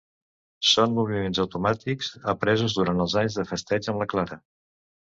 Són 0.69 0.95
moviments 0.99 1.41
automàtics, 1.43 2.11
apresos 2.35 2.81
durant 2.81 3.07
els 3.09 3.19
anys 3.25 3.41
de 3.41 3.49
festeig 3.55 3.95
amb 3.95 4.05
la 4.07 4.13
Clara. 4.17 4.45